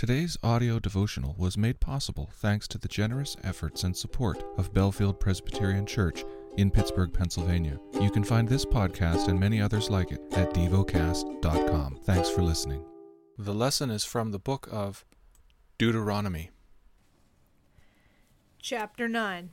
[0.00, 5.20] Today's audio devotional was made possible thanks to the generous efforts and support of Bellefield
[5.20, 6.24] Presbyterian Church
[6.56, 7.78] in Pittsburgh, Pennsylvania.
[8.00, 11.98] You can find this podcast and many others like it at devocast.com.
[12.04, 12.82] Thanks for listening.
[13.36, 15.04] The lesson is from the book of
[15.76, 16.48] Deuteronomy.
[18.58, 19.50] Chapter 9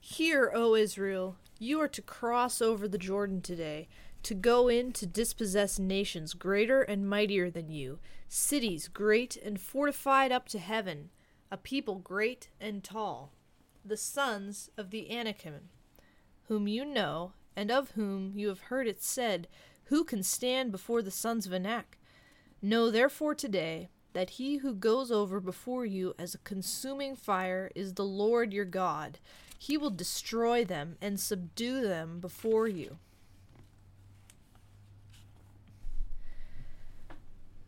[0.00, 3.86] Hear, O Israel, you are to cross over the Jordan today,
[4.22, 7.98] to go in to dispossess nations greater and mightier than you,
[8.28, 11.10] cities great and fortified up to heaven,
[11.50, 13.32] a people great and tall,
[13.84, 15.68] the sons of the Anakim,
[16.48, 19.48] whom you know, and of whom you have heard it said,
[19.84, 21.98] Who can stand before the sons of Anak?
[22.60, 27.94] Know therefore today that he who goes over before you as a consuming fire is
[27.94, 29.18] the Lord your God.
[29.58, 32.98] He will destroy them and subdue them before you.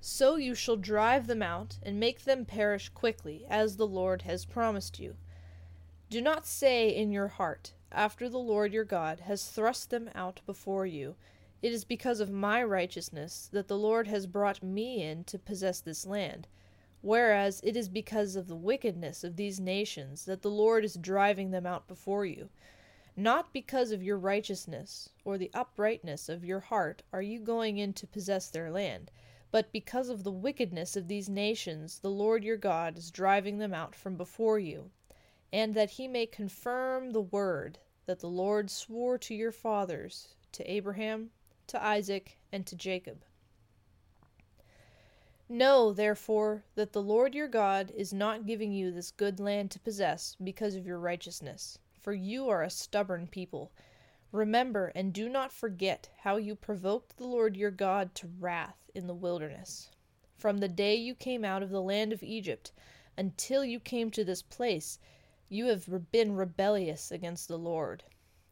[0.07, 4.45] So you shall drive them out, and make them perish quickly, as the Lord has
[4.45, 5.17] promised you.
[6.11, 10.43] Do not say in your heart, After the Lord your God has thrust them out
[10.45, 11.17] before you,
[11.63, 15.81] it is because of my righteousness that the Lord has brought me in to possess
[15.81, 16.49] this land,
[17.01, 21.51] whereas it is because of the wickedness of these nations that the Lord is driving
[21.51, 22.51] them out before you.
[23.17, 27.95] Not because of your righteousness or the uprightness of your heart are you going in
[27.95, 29.11] to possess their land
[29.55, 33.73] but because of the wickedness of these nations, the Lord your God is driving them
[33.73, 34.91] out from before you,
[35.53, 40.69] and that he may confirm the word that the Lord swore to your fathers, to
[40.69, 41.31] Abraham,
[41.69, 43.23] to Isaac, and to Jacob.
[45.49, 49.79] Know, therefore, that the Lord your God is not giving you this good land to
[49.79, 53.71] possess because of your righteousness, for you are a stubborn people.
[54.35, 59.07] Remember and do not forget how you provoked the Lord your God to wrath in
[59.07, 59.93] the wilderness.
[60.37, 62.73] From the day you came out of the land of Egypt
[63.17, 64.99] until you came to this place,
[65.49, 68.03] you have been rebellious against the Lord.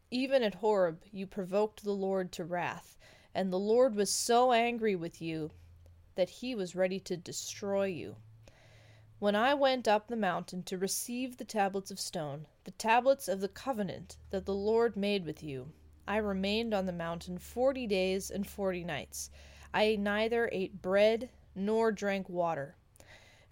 [0.08, 2.96] Even at Horeb you provoked the Lord to wrath,
[3.34, 5.50] and the Lord was so angry with you
[6.14, 8.14] that he was ready to destroy you.
[9.22, 13.40] When I went up the mountain to receive the tablets of stone, the tablets of
[13.40, 15.70] the covenant that the Lord made with you,
[16.08, 19.30] I remained on the mountain forty days and forty nights.
[19.72, 22.74] I neither ate bread nor drank water.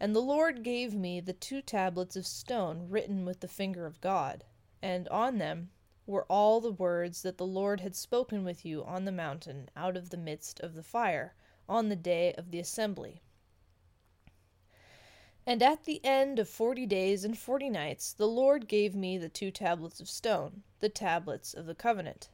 [0.01, 4.01] And the Lord gave me the two tablets of stone written with the finger of
[4.01, 4.43] God,
[4.83, 5.71] and on them
[6.05, 9.97] were all the words that the Lord had spoken with you on the mountain out
[9.97, 11.37] of the midst of the fire,
[11.69, 13.23] on the day of the assembly.
[15.47, 19.29] And at the end of forty days and forty nights, the Lord gave me the
[19.29, 22.29] two tablets of stone, the tablets of the covenant.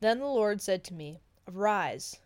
[0.00, 2.20] Then the Lord said to me, Arise,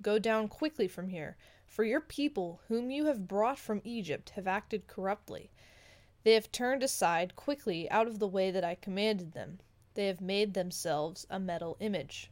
[0.00, 4.46] Go down quickly from here, for your people, whom you have brought from Egypt, have
[4.46, 5.50] acted corruptly.
[6.22, 9.60] They have turned aside quickly out of the way that I commanded them.
[9.92, 12.30] They have made themselves a metal image.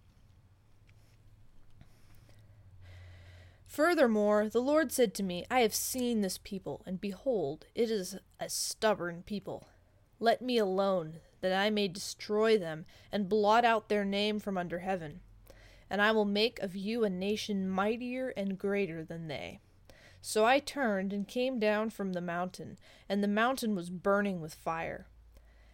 [3.72, 8.16] Furthermore, the Lord said to me, I have seen this people, and behold, it is
[8.38, 9.66] a stubborn people.
[10.21, 14.81] Let me alone, that I may destroy them, and blot out their name from under
[14.81, 15.21] heaven
[15.93, 19.60] and I will make of you a nation mightier and greater than they.
[20.22, 22.78] So I turned and came down from the mountain,
[23.10, 25.06] and the mountain was burning with fire.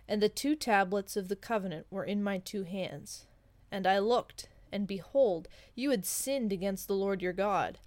[0.09, 3.26] And the two tablets of the covenant were in my two hands.
[3.70, 7.78] And I looked, and behold, you had sinned against the Lord your God.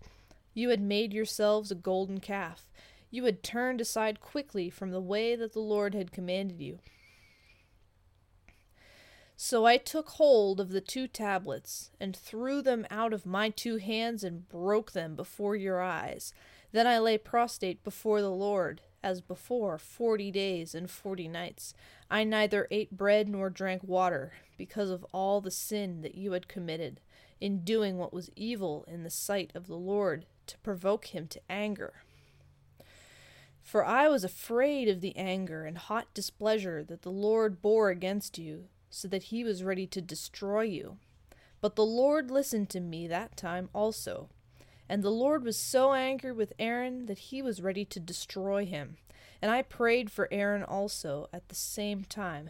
[0.53, 2.69] You had made yourselves a golden calf.
[3.09, 6.79] You had turned aside quickly from the way that the Lord had commanded you.
[9.35, 13.77] So I took hold of the two tablets, and threw them out of my two
[13.77, 16.33] hands, and broke them before your eyes.
[16.71, 21.73] Then I lay prostrate before the Lord, as before, forty days and forty nights.
[22.09, 26.47] I neither ate bread nor drank water, because of all the sin that you had
[26.47, 27.01] committed,
[27.39, 31.41] in doing what was evil in the sight of the Lord, to provoke him to
[31.49, 32.03] anger.
[33.61, 38.37] For I was afraid of the anger and hot displeasure that the Lord bore against
[38.37, 40.97] you so that he was ready to destroy you.
[41.61, 44.29] But the Lord listened to me that time also.
[44.91, 48.97] And the Lord was so angry with Aaron that he was ready to destroy him.
[49.41, 52.49] And I prayed for Aaron also at the same time.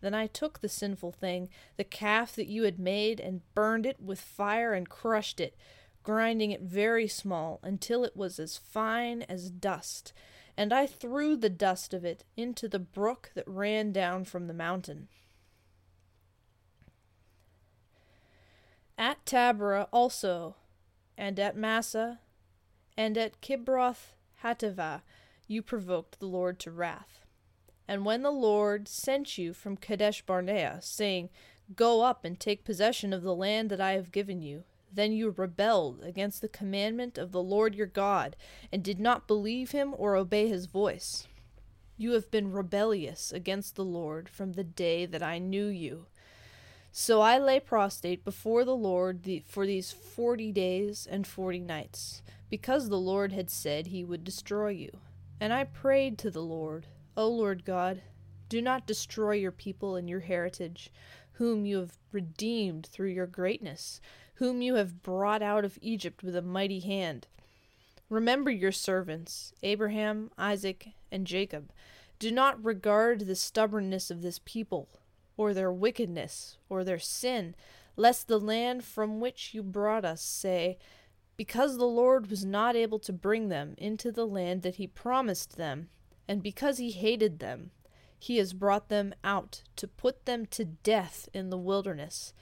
[0.00, 4.00] Then I took the sinful thing, the calf that you had made, and burned it
[4.00, 5.58] with fire and crushed it,
[6.02, 10.14] grinding it very small, until it was as fine as dust.
[10.56, 14.54] And I threw the dust of it into the brook that ran down from the
[14.54, 15.08] mountain.
[18.96, 20.56] At Taberah also,
[21.16, 22.20] and at Massah,
[22.96, 25.02] and at Kibroth Hattaavah
[25.46, 27.24] you provoked the Lord to wrath.
[27.86, 31.28] And when the Lord sent you from Kadesh Barnea, saying,
[31.74, 35.30] Go up and take possession of the land that I have given you, then you
[35.30, 38.36] rebelled against the commandment of the Lord your God,
[38.70, 41.26] and did not believe him or obey his voice.
[41.96, 46.06] You have been rebellious against the Lord from the day that I knew you.
[46.96, 52.22] So I lay prostrate before the Lord the, for these forty days and forty nights,
[52.48, 54.92] because the Lord had said he would destroy you.
[55.40, 56.86] And I prayed to the Lord,
[57.16, 58.02] O Lord God,
[58.48, 60.92] do not destroy your people and your heritage,
[61.32, 64.00] whom you have redeemed through your greatness,
[64.36, 67.26] whom you have brought out of Egypt with a mighty hand.
[68.08, 71.72] Remember your servants, Abraham, Isaac, and Jacob.
[72.20, 74.88] Do not regard the stubbornness of this people,
[75.36, 77.54] or their wickedness, or their sin,
[77.96, 80.78] lest the land from which you brought us say,
[81.36, 85.56] Because the Lord was not able to bring them into the land that he promised
[85.56, 85.88] them,
[86.28, 87.70] and because he hated them,
[88.18, 92.32] he has brought them out to put them to death in the wilderness.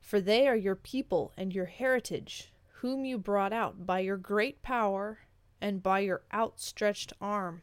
[0.00, 4.62] For they are your people and your heritage, whom you brought out by your great
[4.62, 5.18] power
[5.60, 7.62] and by your outstretched arm.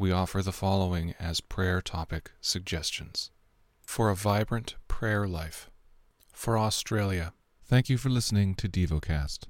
[0.00, 3.32] We offer the following as prayer topic suggestions
[3.82, 5.70] for a vibrant prayer life.
[6.32, 7.32] For Australia,
[7.64, 9.46] thank you for listening to DevoCast.